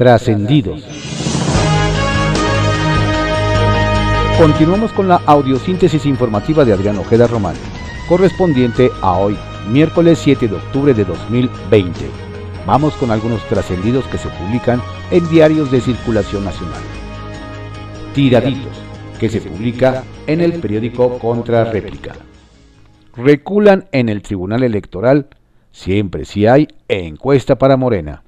[0.00, 0.82] Trascendidos.
[4.38, 7.54] Continuamos con la audiosíntesis informativa de Adrián Ojeda Román,
[8.08, 9.36] correspondiente a hoy,
[9.70, 12.06] miércoles 7 de octubre de 2020.
[12.66, 16.80] Vamos con algunos trascendidos que se publican en diarios de circulación nacional.
[18.14, 18.80] Tiraditos,
[19.18, 22.14] que se publica en el periódico Contra Réplica.
[23.18, 25.26] Reculan en el Tribunal Electoral,
[25.72, 28.22] siempre si hay encuesta para Morena.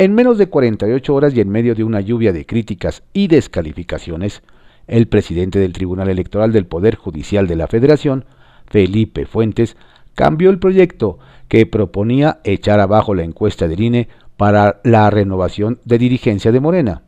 [0.00, 4.42] En menos de 48 horas y en medio de una lluvia de críticas y descalificaciones,
[4.86, 8.24] el presidente del Tribunal Electoral del Poder Judicial de la Federación,
[8.68, 9.76] Felipe Fuentes,
[10.14, 15.98] cambió el proyecto que proponía echar abajo la encuesta del INE para la renovación de
[15.98, 17.02] dirigencia de Morena.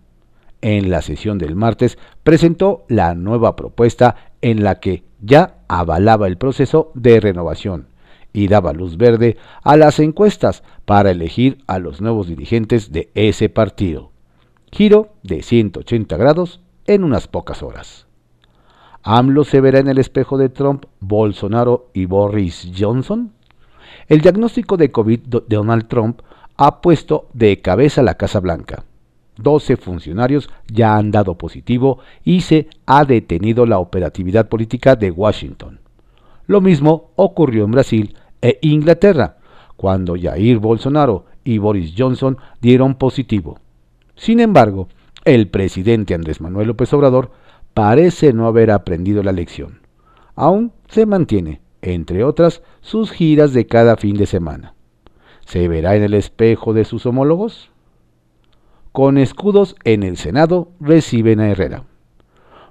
[0.61, 6.39] En la sesión del martes presentó la nueva propuesta en la que ya avalaba el
[6.39, 7.90] proceso de renovación
[8.33, 13.49] y daba luz verde a las encuestas para elegir a los nuevos dirigentes de ese
[13.49, 14.11] partido.
[14.73, 18.07] Giro de 180 grados en unas pocas horas.
[19.03, 23.33] AMLO se verá en el espejo de Trump, Bolsonaro y Boris Johnson.
[24.09, 26.21] El diagnóstico de COVID de Donald Trump
[26.57, 28.85] ha puesto de cabeza la Casa Blanca.
[29.39, 35.81] 12 funcionarios ya han dado positivo y se ha detenido la operatividad política de Washington.
[36.47, 39.39] Lo mismo ocurrió en Brasil e Inglaterra,
[39.77, 43.59] cuando Jair Bolsonaro y Boris Johnson dieron positivo.
[44.15, 44.89] Sin embargo,
[45.25, 47.31] el presidente Andrés Manuel López Obrador
[47.75, 49.81] parece no haber aprendido la lección.
[50.35, 54.75] Aún se mantiene, entre otras, sus giras de cada fin de semana.
[55.45, 57.71] ¿Se verá en el espejo de sus homólogos?
[58.93, 61.85] Con escudos en el Senado reciben a Herrera.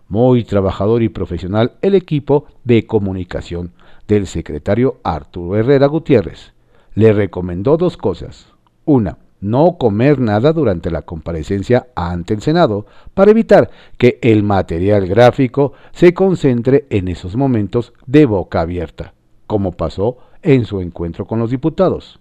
[0.08, 3.74] Muy trabajador y profesional el equipo de comunicación
[4.10, 6.52] del secretario Arturo Herrera Gutiérrez.
[6.96, 8.48] Le recomendó dos cosas.
[8.84, 15.08] Una, no comer nada durante la comparecencia ante el Senado para evitar que el material
[15.08, 19.14] gráfico se concentre en esos momentos de boca abierta,
[19.48, 22.20] como pasó en su encuentro con los diputados.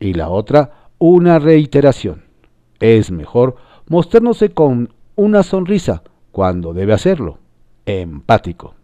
[0.00, 2.24] Y la otra, una reiteración.
[2.80, 3.56] Es mejor
[3.86, 6.02] mostrarnos con una sonrisa
[6.32, 7.38] cuando debe hacerlo.
[7.84, 8.74] Empático.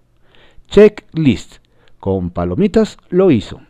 [0.69, 1.64] Checklist
[2.05, 3.63] con palomitas lo hizo.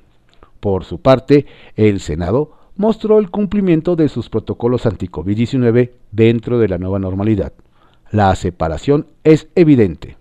[0.59, 1.47] Por su parte,
[1.77, 7.53] el Senado mostró el cumplimiento de sus protocolos anti-COVID-19 dentro de la nueva normalidad.
[8.11, 10.17] La separación es evidente.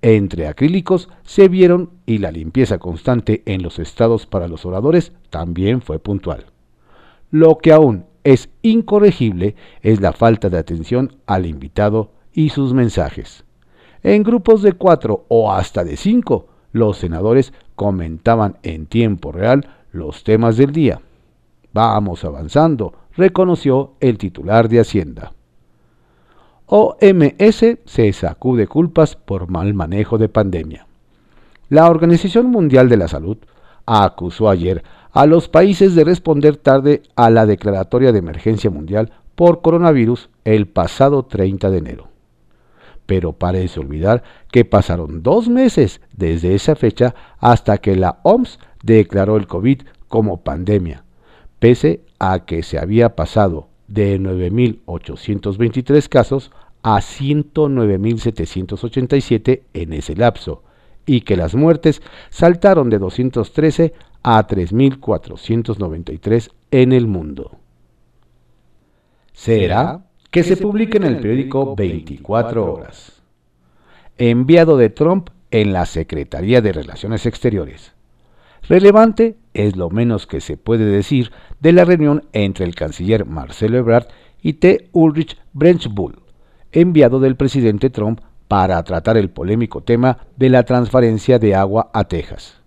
[0.00, 5.82] Entre acrílicos se vieron y la limpieza constante en los estados para los oradores también
[5.82, 6.46] fue puntual.
[7.30, 13.44] Lo que aún es incorregible es la falta de atención al invitado y sus mensajes.
[14.02, 20.24] En grupos de cuatro o hasta de cinco, los senadores comentaban en tiempo real los
[20.24, 21.00] temas del día.
[21.72, 25.32] Vamos avanzando, reconoció el titular de Hacienda.
[26.66, 30.86] OMS se sacude culpas por mal manejo de pandemia.
[31.68, 33.38] La Organización Mundial de la Salud
[33.86, 34.82] acusó ayer
[35.12, 40.66] a los países de responder tarde a la declaratoria de emergencia mundial por coronavirus el
[40.66, 42.15] pasado 30 de enero
[43.06, 49.36] pero parece olvidar que pasaron dos meses desde esa fecha hasta que la OMS declaró
[49.36, 51.04] el COVID como pandemia,
[51.58, 56.52] pese a que se había pasado de 9.823 casos
[56.82, 60.64] a 109.787 en ese lapso,
[61.04, 67.58] y que las muertes saltaron de 213 a 3.493 en el mundo.
[69.32, 70.05] ¿Será
[70.36, 73.22] que se publique en el periódico 24 horas.
[74.18, 77.94] Enviado de Trump en la Secretaría de Relaciones Exteriores.
[78.68, 83.78] Relevante es lo menos que se puede decir de la reunión entre el canciller Marcelo
[83.78, 84.08] Ebrard
[84.42, 84.90] y T.
[84.92, 86.18] Ulrich Brenchbull,
[86.70, 92.04] enviado del presidente Trump para tratar el polémico tema de la transferencia de agua a
[92.04, 92.60] Texas.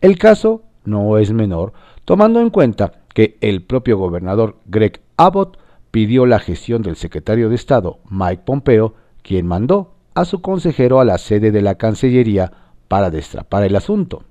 [0.00, 1.72] El caso no es menor,
[2.04, 5.58] tomando en cuenta que el propio gobernador Greg Abbott
[5.90, 11.04] pidió la gestión del secretario de Estado, Mike Pompeo, quien mandó a su consejero a
[11.04, 12.52] la sede de la Cancillería
[12.88, 14.24] para destrapar el asunto.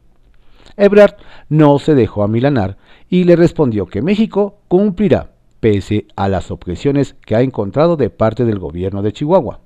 [0.77, 1.15] Ebrard
[1.49, 2.77] no se dejó amilanar
[3.09, 8.45] y le respondió que México cumplirá, pese a las objeciones que ha encontrado de parte
[8.45, 9.59] del gobierno de Chihuahua.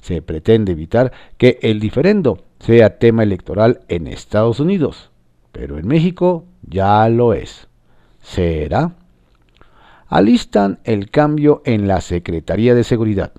[0.00, 5.10] Se pretende evitar que el diferendo sea tema electoral en Estados Unidos,
[5.50, 7.68] pero en México ya lo es.
[8.20, 8.96] ¿Será?
[10.14, 13.32] Alistan el cambio en la Secretaría de Seguridad.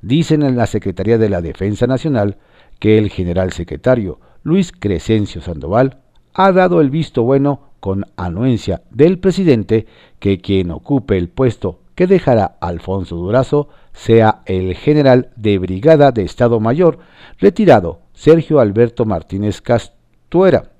[0.00, 2.38] Dicen en la Secretaría de la Defensa Nacional
[2.80, 5.98] que el general secretario Luis Crescencio Sandoval
[6.34, 9.86] ha dado el visto bueno con anuencia del presidente
[10.18, 16.24] que quien ocupe el puesto que dejará Alfonso Durazo sea el general de brigada de
[16.24, 16.98] Estado Mayor
[17.38, 20.72] retirado Sergio Alberto Martínez Castuera,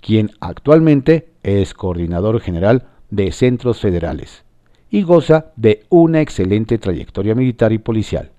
[0.00, 4.42] quien actualmente es coordinador general de centros federales
[4.90, 8.30] y goza de una excelente trayectoria militar y policial.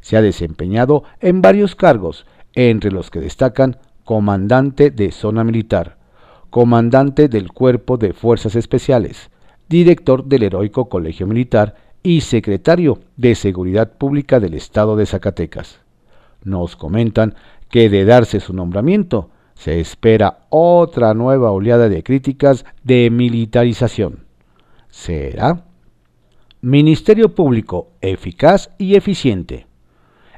[0.00, 2.24] Se ha desempeñado en varios cargos,
[2.54, 5.96] entre los que destacan comandante de zona militar,
[6.50, 9.30] comandante del Cuerpo de Fuerzas Especiales,
[9.68, 11.74] director del Heroico Colegio Militar
[12.04, 15.80] y secretario de Seguridad Pública del Estado de Zacatecas.
[16.44, 17.34] Nos comentan
[17.68, 24.24] que de darse su nombramiento, se espera otra nueva oleada de críticas de militarización.
[24.88, 25.64] ¿Será?
[26.60, 29.66] Ministerio Público eficaz y eficiente.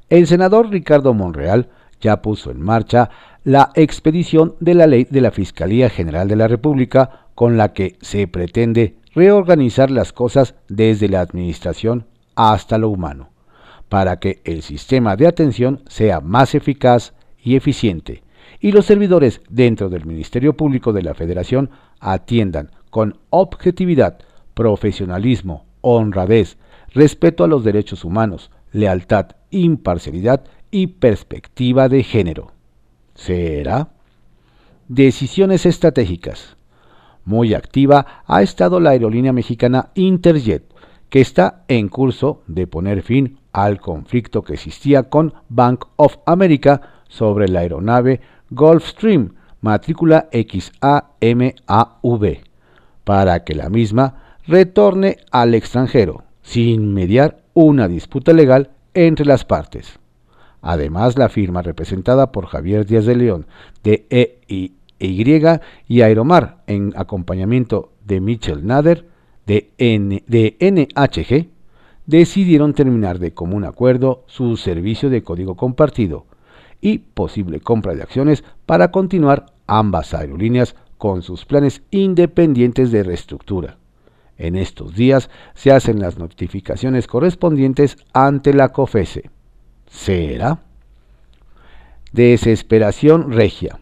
[0.08, 1.68] El senador Ricardo Monreal
[2.00, 3.10] ya puso en marcha
[3.44, 7.96] la expedición de la ley de la Fiscalía General de la República con la que
[8.00, 13.30] se pretende reorganizar las cosas desde la administración hasta lo humano,
[13.88, 18.22] para que el sistema de atención sea más eficaz y eficiente,
[18.61, 21.70] y los servidores dentro del Ministerio Público de la Federación
[22.00, 24.19] atiendan con objetividad,
[24.55, 26.58] profesionalismo, honradez,
[26.93, 32.53] respeto a los derechos humanos, lealtad, imparcialidad y perspectiva de género.
[33.14, 33.88] ¿Será?
[34.88, 36.56] Decisiones estratégicas.
[37.25, 40.64] Muy activa ha estado la aerolínea mexicana Interjet,
[41.09, 47.02] que está en curso de poner fin al conflicto que existía con Bank of America
[47.09, 48.20] sobre la aeronave
[48.50, 52.38] Gulfstream, matrícula XAMAV,
[53.04, 59.98] para que la misma retorne al extranjero, sin mediar una disputa legal entre las partes.
[60.62, 63.46] Además, la firma representada por Javier Díaz de León
[63.82, 64.72] de EI
[65.88, 69.06] y Aeromar, en acompañamiento de Mitchell Nader
[69.46, 71.49] de, de NHG,
[72.06, 76.26] decidieron terminar de común acuerdo su servicio de código compartido
[76.87, 83.79] y posible compra de acciones para continuar ambas aerolíneas con sus planes independientes de reestructura.
[84.38, 89.31] En estos días se hacen las notificaciones correspondientes ante la COFESE.
[89.88, 90.61] ¿Será?
[92.12, 93.81] Desesperación regia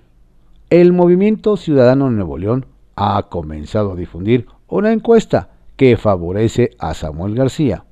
[0.71, 2.65] el Movimiento Ciudadano Nuevo León
[2.97, 7.85] ha comenzado a difundir una encuesta que favorece a Samuel García,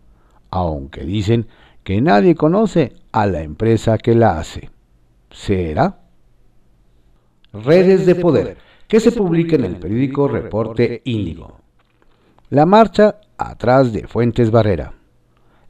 [0.51, 1.47] aunque dicen
[1.85, 4.71] que nadie conoce a la empresa que la hace.
[5.33, 5.99] ¿Será?
[7.53, 8.57] Redes de Poder,
[8.87, 11.59] que se publica en el periódico Reporte Índigo.
[12.51, 14.95] La marcha atrás de Fuentes Barrera.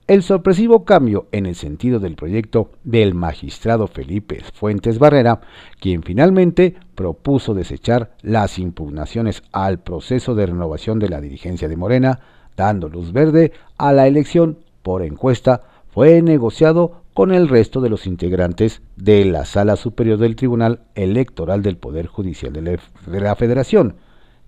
[0.08, 5.40] El sorpresivo cambio en el sentido del proyecto del magistrado Felipe Fuentes Barrera,
[5.80, 12.18] quien finalmente propuso desechar las impugnaciones al proceso de renovación de la dirigencia de Morena,
[12.56, 15.62] dando luz verde a la elección por encuesta,
[15.92, 21.62] fue negociado con el resto de los integrantes de la Sala Superior del Tribunal Electoral
[21.62, 23.96] del Poder Judicial de la Federación,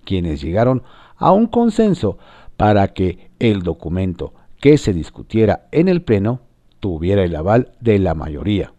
[0.05, 0.83] quienes llegaron
[1.17, 2.19] a un consenso
[2.57, 6.41] para que el documento que se discutiera en el Pleno
[6.81, 8.73] tuviera el aval de la mayoría,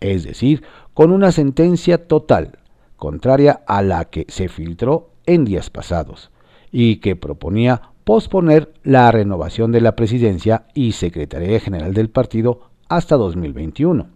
[0.00, 0.62] es decir,
[0.94, 2.58] con una sentencia total,
[2.96, 6.30] contraria a la que se filtró en días pasados,
[6.70, 13.16] y que proponía posponer la renovación de la presidencia y Secretaría General del partido hasta
[13.16, 14.08] 2021.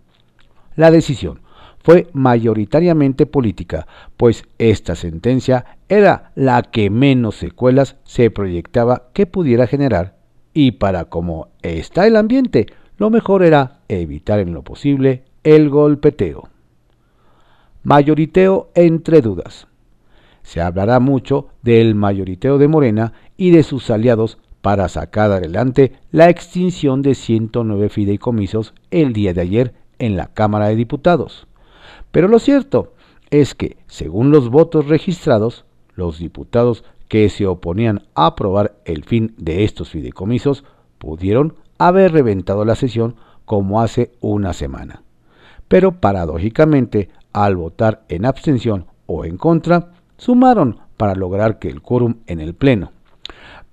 [0.76, 1.40] La decisión
[1.82, 3.86] fue mayoritariamente política,
[4.18, 10.16] pues esta sentencia era la que menos secuelas se proyectaba que pudiera generar
[10.54, 12.66] y para como está el ambiente,
[12.96, 16.48] lo mejor era evitar en lo posible el golpeteo.
[17.82, 19.66] Mayoriteo entre dudas.
[20.42, 26.30] Se hablará mucho del mayoriteo de Morena y de sus aliados para sacar adelante la
[26.30, 31.46] extinción de 109 fideicomisos el día de ayer en la Cámara de Diputados.
[32.10, 32.94] Pero lo cierto
[33.28, 35.66] es que, según los votos registrados,
[35.96, 40.64] los diputados que se oponían a aprobar el fin de estos fideicomisos
[40.96, 45.02] pudieron haber reventado la sesión como hace una semana.
[45.68, 52.14] Pero paradójicamente, al votar en abstención o en contra, sumaron para lograr que el quórum
[52.26, 52.93] en el Pleno.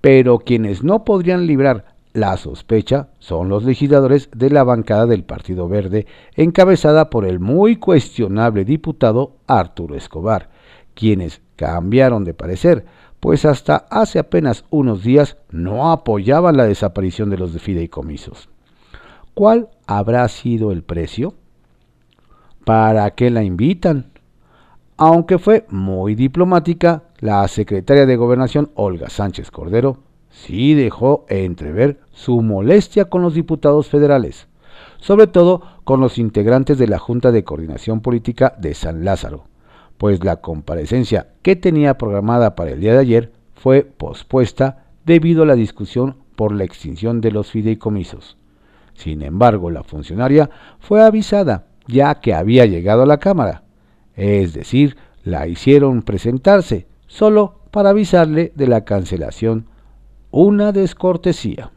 [0.02, 5.68] Pero quienes no podrían librar la sospecha son los legisladores de la bancada del Partido
[5.68, 10.50] Verde, encabezada por el muy cuestionable diputado Arturo Escobar,
[10.94, 12.84] quienes cambiaron de parecer,
[13.20, 18.48] pues hasta hace apenas unos días no apoyaban la desaparición de los fideicomisos.
[19.32, 21.34] ¿Cuál habrá sido el precio?
[22.64, 24.10] ¿Para qué la invitan?
[24.96, 29.98] Aunque fue muy diplomática, la secretaria de Gobernación, Olga Sánchez Cordero,
[30.28, 34.48] sí dejó entrever su molestia con los diputados federales,
[34.98, 39.44] sobre todo con los integrantes de la Junta de Coordinación Política de San Lázaro,
[39.98, 45.46] pues la comparecencia que tenía programada para el día de ayer fue pospuesta debido a
[45.46, 48.36] la discusión por la extinción de los fideicomisos.
[48.94, 50.50] Sin embargo, la funcionaria
[50.80, 53.62] fue avisada ya que había llegado a la Cámara,
[54.16, 59.66] es decir, la hicieron presentarse solo para avisarle de la cancelación,
[60.30, 61.70] una descortesía.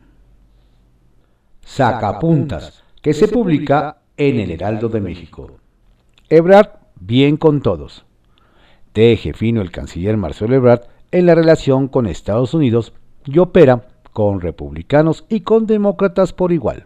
[1.62, 5.58] Sacapuntas, que se publica en el Heraldo de México.
[6.30, 8.06] Ebrard, bien con todos.
[8.94, 12.94] Teje fino el canciller Marcelo Ebrard en la relación con Estados Unidos
[13.25, 16.86] y opera con republicanos y con demócratas por igual.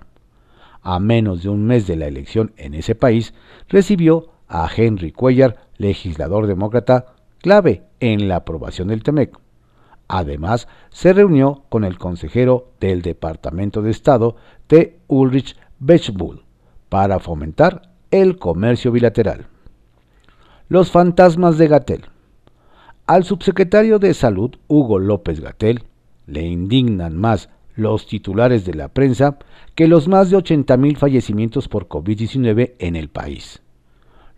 [0.82, 3.36] A menos de un mes de la elección en ese país,
[3.68, 9.38] recibió a Henry Cuellar, legislador demócrata, clave en la aprobación del TEMEC.
[10.08, 14.36] Además, se reunió con el consejero del Departamento de Estado
[14.68, 15.00] T.
[15.08, 16.44] Ulrich Bechbull
[16.90, 19.48] para fomentar el comercio bilateral.
[20.68, 22.06] Los fantasmas de Gatel.
[23.06, 25.84] Al subsecretario de Salud, Hugo López Gatel,
[26.26, 29.38] le indignan más los titulares de la prensa
[29.74, 33.62] que los más de 80.000 fallecimientos por COVID-19 en el país.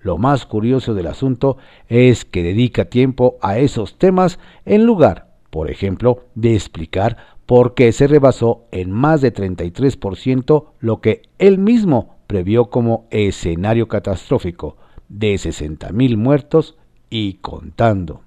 [0.01, 5.69] Lo más curioso del asunto es que dedica tiempo a esos temas en lugar, por
[5.69, 12.15] ejemplo, de explicar por qué se rebasó en más de 33% lo que él mismo
[12.27, 14.77] previó como escenario catastrófico
[15.09, 16.77] de 60.000 muertos
[17.09, 18.21] y contando.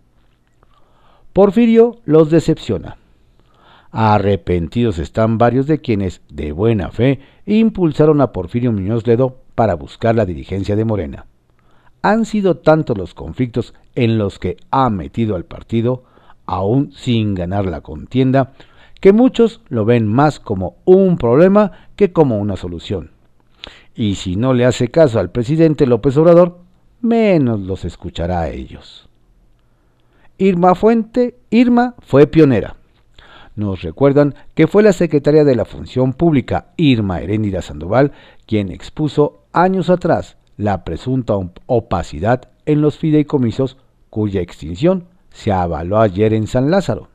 [1.32, 2.98] Porfirio los decepciona
[3.96, 10.16] Arrepentidos están varios de quienes, de buena fe, impulsaron a Porfirio Muñoz Ledo para buscar
[10.16, 11.26] la dirigencia de Morena.
[12.04, 16.04] Han sido tantos los conflictos en los que ha metido al partido,
[16.44, 18.52] aún sin ganar la contienda,
[19.00, 23.12] que muchos lo ven más como un problema que como una solución.
[23.94, 26.58] Y si no le hace caso al presidente López Obrador,
[27.00, 29.08] menos los escuchará a ellos.
[30.36, 32.76] Irma Fuente, Irma fue pionera
[33.56, 38.10] nos recuerdan que fue la secretaria de la Función Pública, Irma Heréndira Sandoval,
[38.46, 41.34] quien expuso años atrás la presunta
[41.66, 43.76] opacidad en los fideicomisos
[44.10, 47.08] cuya extinción se avaló ayer en San Lázaro.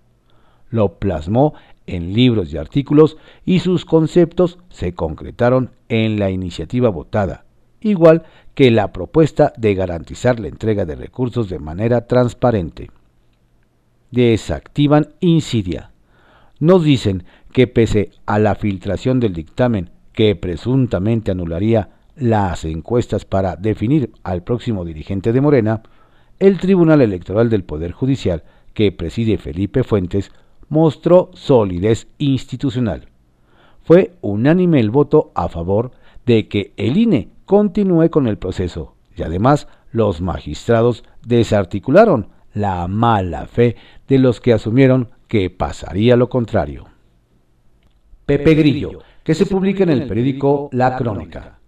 [0.69, 1.53] Lo plasmó
[1.87, 7.45] en libros y artículos y sus conceptos se concretaron en la iniciativa votada,
[7.81, 12.91] igual que la propuesta de garantizar la entrega de recursos de manera transparente.
[14.11, 15.91] Desactivan Insidia
[16.59, 23.55] nos dicen que pese a la filtración del dictamen que presuntamente anularía las encuestas para
[23.55, 25.81] definir al próximo dirigente de Morena,
[26.39, 30.31] el Tribunal Electoral del Poder Judicial, que preside Felipe Fuentes,
[30.69, 33.09] mostró solidez institucional.
[33.81, 35.91] Fue unánime el voto a favor
[36.25, 43.47] de que el INE continúe con el proceso y además los magistrados desarticularon la mala
[43.47, 43.75] fe
[44.07, 46.85] de los que asumieron que pasaría lo contrario.
[48.25, 51.58] Pepe Grillo, que se publica en el periódico La Crónica.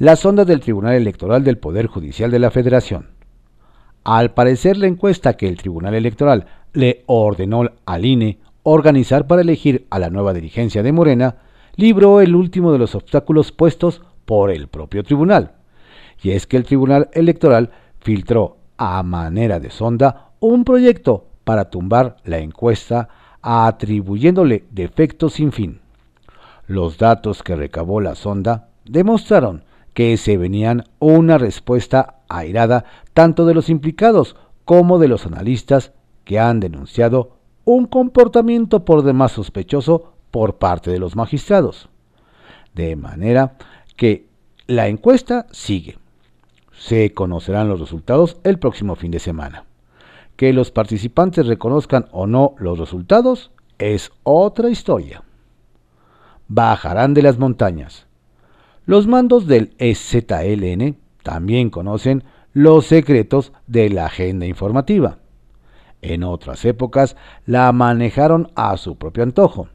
[0.00, 3.08] La sonda del Tribunal Electoral del Poder Judicial de la Federación.
[4.04, 9.88] Al parecer, la encuesta que el Tribunal Electoral le ordenó al INE organizar para elegir
[9.90, 11.38] a la nueva dirigencia de Morena
[11.74, 15.54] libró el último de los obstáculos puestos por el propio tribunal.
[16.22, 22.18] Y es que el Tribunal Electoral filtró a manera de sonda un proyecto para tumbar
[22.22, 23.08] la encuesta
[23.42, 25.80] atribuyéndole defectos sin fin.
[26.68, 29.64] Los datos que recabó la sonda demostraron
[29.98, 36.38] que se venían una respuesta airada tanto de los implicados como de los analistas que
[36.38, 41.88] han denunciado un comportamiento por demás sospechoso por parte de los magistrados.
[42.76, 43.56] De manera
[43.96, 44.28] que
[44.68, 45.98] la encuesta sigue.
[46.78, 49.64] Se conocerán los resultados el próximo fin de semana.
[50.36, 55.24] Que los participantes reconozcan o no los resultados es otra historia.
[56.46, 58.07] Bajarán de las montañas.
[58.88, 65.18] Los mandos del EZLN también conocen los secretos de la agenda informativa.
[66.00, 67.14] En otras épocas
[67.44, 69.68] la manejaron a su propio antojo.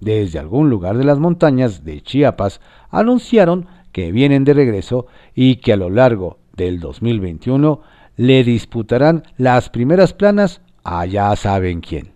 [0.00, 5.06] Desde algún lugar de las montañas de Chiapas anunciaron que vienen de regreso
[5.36, 7.80] y que a lo largo del 2021
[8.16, 12.10] le disputarán las primeras planas a ya saben quién.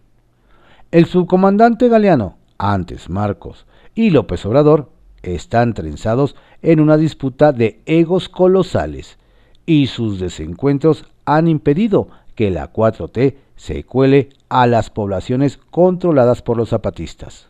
[0.90, 3.64] El subcomandante Galeano, antes Marcos,
[3.95, 4.96] y López Obrador
[5.35, 9.18] están trenzados en una disputa de egos colosales
[9.66, 16.56] y sus desencuentros han impedido que la 4T se cuele a las poblaciones controladas por
[16.56, 17.49] los zapatistas.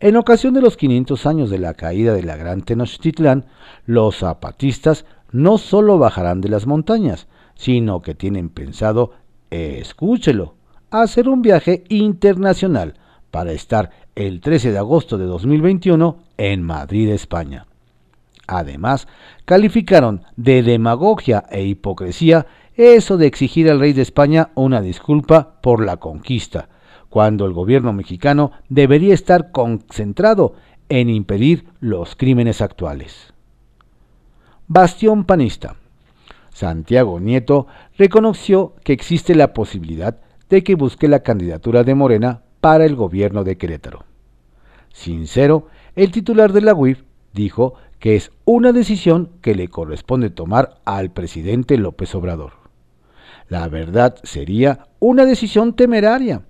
[0.00, 3.46] En ocasión de los 500 años de la caída de la Gran Tenochtitlán,
[3.86, 9.12] los zapatistas no solo bajarán de las montañas, sino que tienen pensado,
[9.50, 10.56] escúchelo,
[10.90, 12.94] hacer un viaje internacional
[13.34, 17.66] para estar el 13 de agosto de 2021 en Madrid, España.
[18.46, 19.08] Además,
[19.44, 25.84] calificaron de demagogia e hipocresía eso de exigir al rey de España una disculpa por
[25.84, 26.68] la conquista,
[27.10, 30.54] cuando el gobierno mexicano debería estar concentrado
[30.88, 33.34] en impedir los crímenes actuales.
[34.68, 35.74] Bastión panista.
[36.52, 37.66] Santiago Nieto
[37.98, 43.44] reconoció que existe la posibilidad de que busque la candidatura de Morena para el gobierno
[43.44, 44.06] de Querétaro.
[44.90, 45.66] Sincero,
[45.96, 47.02] el titular de la UIF
[47.34, 52.52] dijo que es una decisión que le corresponde tomar al presidente López Obrador.
[53.50, 56.40] La verdad sería una decisión temeraria.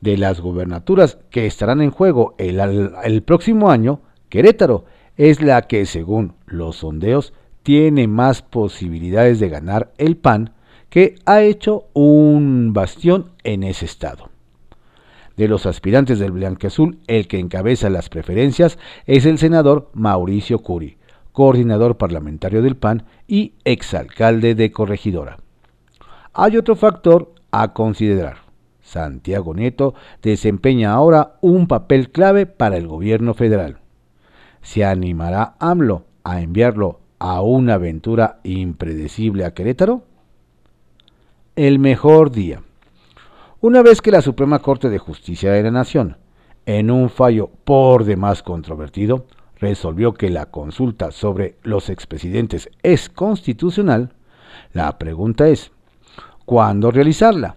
[0.00, 2.58] De las gubernaturas que estarán en juego el,
[3.04, 4.00] el próximo año,
[4.30, 10.54] Querétaro es la que, según los sondeos, tiene más posibilidades de ganar el PAN,
[10.90, 14.31] que ha hecho un bastión en ese estado.
[15.42, 20.98] De los aspirantes del Blanqueazul, el que encabeza las preferencias es el senador Mauricio Curi,
[21.32, 25.38] coordinador parlamentario del PAN y exalcalde de Corregidora.
[26.32, 28.36] Hay otro factor a considerar.
[28.82, 33.78] Santiago Nieto desempeña ahora un papel clave para el gobierno federal.
[34.60, 40.04] ¿Se animará AMLO a enviarlo a una aventura impredecible a Querétaro?
[41.56, 42.62] El mejor día.
[43.64, 46.16] Una vez que la Suprema Corte de Justicia de la Nación,
[46.66, 49.26] en un fallo por demás controvertido,
[49.60, 54.14] resolvió que la consulta sobre los expresidentes es constitucional,
[54.72, 55.70] la pregunta es,
[56.44, 57.54] ¿cuándo realizarla?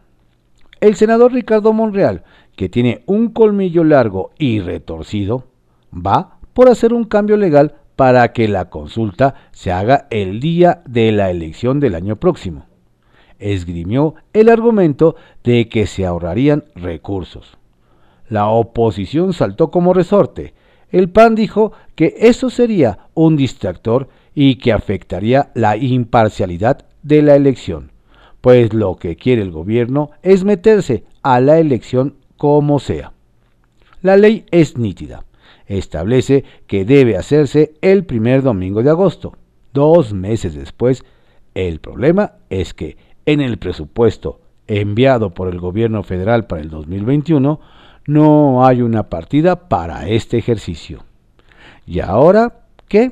[0.79, 2.23] El senador Ricardo Monreal,
[2.55, 5.45] que tiene un colmillo largo y retorcido,
[5.91, 11.11] va por hacer un cambio legal para que la consulta se haga el día de
[11.11, 12.67] la elección del año próximo
[13.39, 17.57] esgrimió el argumento de que se ahorrarían recursos.
[18.29, 20.53] La oposición saltó como resorte.
[20.91, 27.35] El PAN dijo que eso sería un distractor y que afectaría la imparcialidad de la
[27.35, 27.91] elección,
[28.41, 33.13] pues lo que quiere el gobierno es meterse a la elección como sea.
[34.01, 35.25] La ley es nítida.
[35.67, 39.35] Establece que debe hacerse el primer domingo de agosto.
[39.73, 41.03] Dos meses después,
[41.55, 47.59] el problema es que en el presupuesto enviado por el gobierno federal para el 2021,
[48.07, 51.03] no hay una partida para este ejercicio.
[51.85, 53.11] ¿Y ahora qué?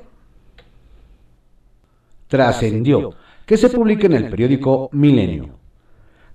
[2.27, 3.13] Trascendió
[3.45, 5.49] que se publica en el periódico Milenio.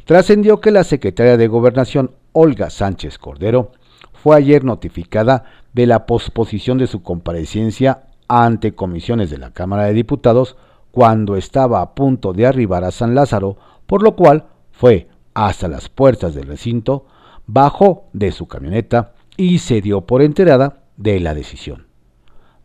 [0.04, 3.72] Trascendió que la secretaria de Gobernación, Olga Sánchez Cordero,
[4.12, 9.94] fue ayer notificada de la posposición de su comparecencia ante comisiones de la Cámara de
[9.94, 10.56] Diputados
[10.98, 13.56] cuando estaba a punto de arribar a San Lázaro,
[13.86, 17.06] por lo cual fue hasta las puertas del recinto,
[17.46, 21.86] bajó de su camioneta y se dio por enterada de la decisión.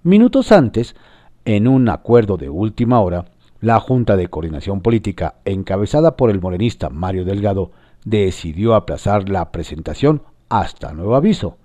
[0.02, 0.96] Minutos antes,
[1.46, 3.26] en un acuerdo de última hora,
[3.62, 7.70] la Junta de Coordinación Política, encabezada por el morenista Mario Delgado,
[8.04, 11.60] decidió aplazar la presentación hasta nuevo aviso,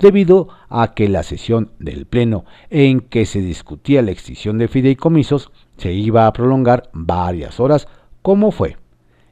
[0.00, 5.52] debido a que la sesión del Pleno en que se discutía la extinción de fideicomisos
[5.78, 7.88] se iba a prolongar varias horas,
[8.22, 8.76] como fue,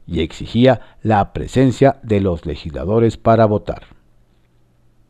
[0.07, 3.83] y exigía la presencia de los legisladores para votar.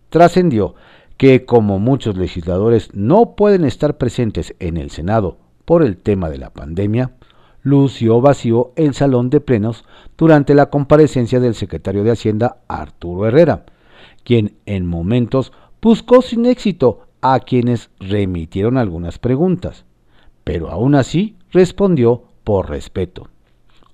[0.10, 0.76] Trascendió
[1.18, 6.38] que como muchos legisladores no pueden estar presentes en el Senado por el tema de
[6.38, 7.12] la pandemia,
[7.64, 9.84] lució vacío el salón de plenos
[10.18, 13.66] durante la comparecencia del secretario de Hacienda Arturo Herrera,
[14.24, 19.86] quien en momentos buscó sin éxito a quienes remitieron algunas preguntas,
[20.48, 23.28] pero aún así respondió por respeto.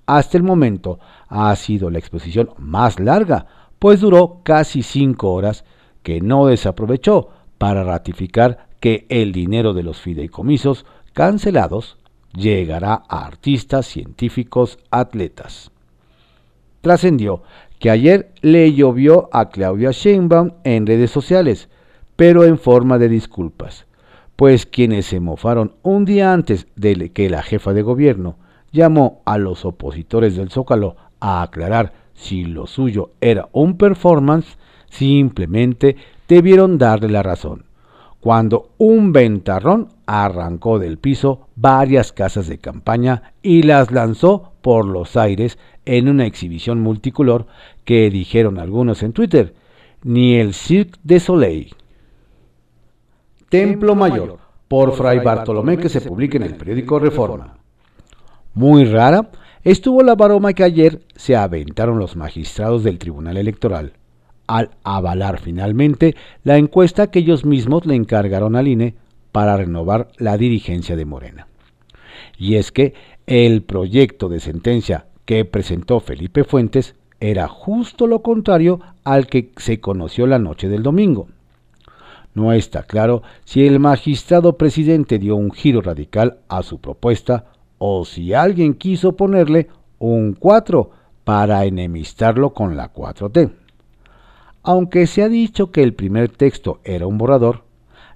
[0.05, 3.47] Hasta el momento ha sido la exposición más larga,
[3.79, 5.65] pues duró casi cinco horas,
[6.03, 11.97] que no desaprovechó para ratificar que el dinero de los fideicomisos cancelados
[12.35, 15.71] llegará a artistas, científicos, atletas.
[16.81, 17.41] Trascendió
[17.79, 21.67] que ayer le llovió a Claudia Sheinbaum en redes sociales,
[22.15, 23.87] pero en forma de disculpas
[24.43, 28.35] pues quienes se mofaron un día antes de que la jefa de gobierno
[28.73, 34.57] llamó a los opositores del Zócalo a aclarar si lo suyo era un performance,
[34.89, 35.95] simplemente
[36.27, 37.63] debieron darle la razón.
[38.19, 45.15] Cuando un ventarrón arrancó del piso varias casas de campaña y las lanzó por los
[45.15, 47.47] aires en una exhibición multicolor
[47.85, 49.53] que dijeron algunos en Twitter,
[50.03, 51.75] ni el Cirque de Soleil.
[53.53, 57.55] Templo Mayor, por Fray Bartolomé, que se publica en el periódico Reforma.
[58.55, 59.29] Muy rara
[59.63, 63.93] estuvo la baroma que ayer se aventaron los magistrados del Tribunal Electoral
[64.47, 68.95] al avalar finalmente la encuesta que ellos mismos le encargaron al INE
[69.31, 71.45] para renovar la dirigencia de Morena.
[72.39, 72.95] Y es que
[73.27, 79.79] el proyecto de sentencia que presentó Felipe Fuentes era justo lo contrario al que se
[79.79, 81.27] conoció la noche del domingo.
[82.33, 87.45] No está claro si el magistrado presidente dio un giro radical a su propuesta
[87.77, 89.67] o si alguien quiso ponerle
[89.99, 90.89] un 4
[91.23, 93.51] para enemistarlo con la 4T.
[94.63, 97.63] Aunque se ha dicho que el primer texto era un borrador,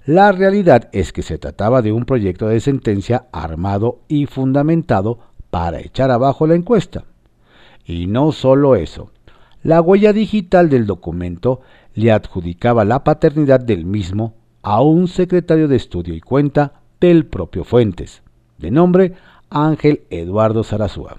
[0.06, 5.18] la realidad es que se trataba de un proyecto de sentencia armado y fundamentado
[5.50, 7.04] para echar abajo la encuesta.
[7.84, 9.10] Y no solo eso,
[9.62, 11.60] la huella digital del documento
[11.94, 17.64] le adjudicaba la paternidad del mismo a un secretario de estudio y cuenta del propio
[17.64, 18.22] Fuentes,
[18.58, 19.14] de nombre
[19.50, 21.18] Ángel Eduardo Zarazúa.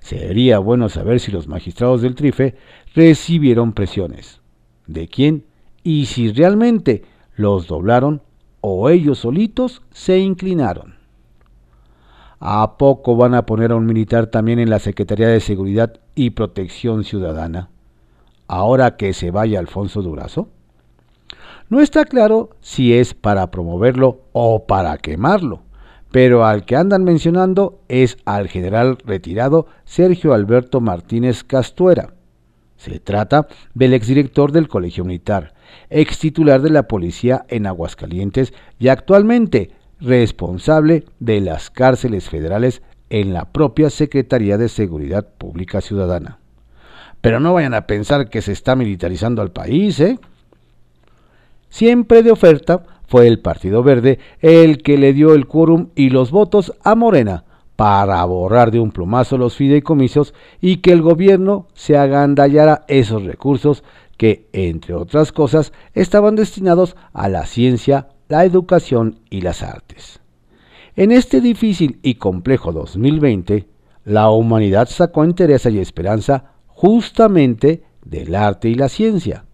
[0.00, 2.56] Sería bueno saber si los magistrados del Trife
[2.94, 4.40] recibieron presiones.
[4.86, 5.44] ¿De quién?
[5.82, 7.04] Y si realmente
[7.36, 8.22] los doblaron
[8.60, 10.97] o ellos solitos se inclinaron.
[12.40, 16.30] ¿A poco van a poner a un militar también en la Secretaría de Seguridad y
[16.30, 17.70] Protección Ciudadana?
[18.46, 20.48] Ahora que se vaya Alfonso Durazo.
[21.68, 25.62] No está claro si es para promoverlo o para quemarlo,
[26.12, 32.14] pero al que andan mencionando es al general retirado Sergio Alberto Martínez Castuera.
[32.76, 35.54] Se trata del exdirector del Colegio Militar,
[35.90, 43.32] ex titular de la policía en Aguascalientes y actualmente responsable de las cárceles federales en
[43.32, 46.38] la propia Secretaría de Seguridad Pública Ciudadana.
[47.20, 50.18] Pero no vayan a pensar que se está militarizando al país, ¿eh?
[51.68, 56.30] Siempre de oferta fue el Partido Verde el que le dio el quórum y los
[56.30, 57.44] votos a Morena
[57.76, 63.84] para borrar de un plumazo los fideicomisos y que el gobierno se agandallara esos recursos
[64.16, 70.20] que, entre otras cosas, estaban destinados a la ciencia, la educación y las artes.
[70.96, 73.66] En este difícil y complejo 2020,
[74.04, 79.44] la humanidad sacó interés y esperanza justamente del arte y la ciencia.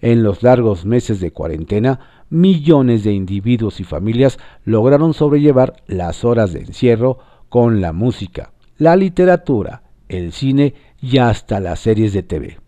[0.00, 2.00] En los largos meses de cuarentena,
[2.30, 8.96] millones de individuos y familias lograron sobrellevar las horas de encierro con la música, la
[8.96, 12.58] literatura, el cine y hasta las series de TV.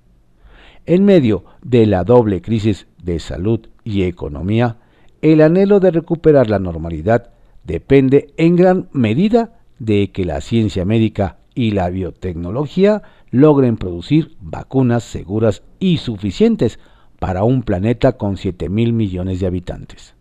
[0.87, 4.78] En medio de la doble crisis de salud y economía,
[5.22, 7.31] el anhelo de recuperar la normalidad
[7.64, 15.04] depende en gran medida de que la ciencia médica y la biotecnología logren producir vacunas
[15.04, 16.78] seguras y suficientes
[17.18, 20.14] para un planeta con 7 mil millones de habitantes.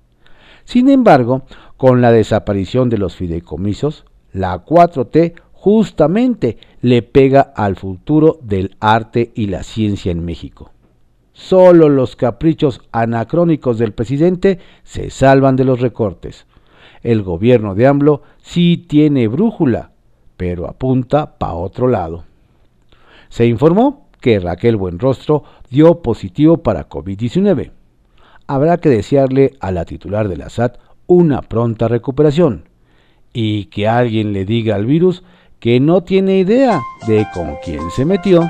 [0.65, 1.43] Sin embargo,
[1.77, 9.31] con la desaparición de los fideicomisos, la 4T justamente le pega al futuro del arte
[9.35, 10.71] y la ciencia en México.
[11.37, 16.47] Solo los caprichos anacrónicos del presidente se salvan de los recortes.
[17.03, 19.91] El gobierno de AMLO sí tiene brújula,
[20.35, 22.23] pero apunta para otro lado.
[23.29, 27.69] Se informó que Raquel Buenrostro dio positivo para COVID-19.
[28.47, 32.67] Habrá que desearle a la titular de la SAT una pronta recuperación
[33.31, 35.23] y que alguien le diga al virus
[35.59, 38.41] que no tiene idea de con quién se metió.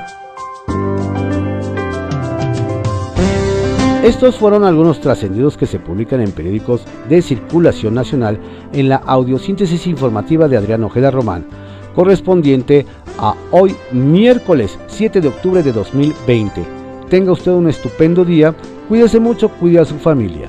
[4.02, 8.38] Estos fueron algunos trascendidos que se publican en periódicos de circulación nacional
[8.72, 11.44] en la audiosíntesis informativa de Adrián Ojeda Román,
[11.96, 12.86] correspondiente
[13.18, 16.62] a hoy miércoles 7 de octubre de 2020.
[17.10, 18.54] Tenga usted un estupendo día,
[18.88, 20.48] cuídese mucho, cuide a su familia.